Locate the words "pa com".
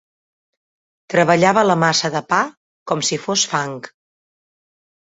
2.35-3.07